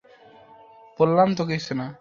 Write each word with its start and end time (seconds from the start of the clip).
বললাম 0.99 1.29
তো, 1.35 1.43
কিছু 1.45 1.73
না। 1.75 1.87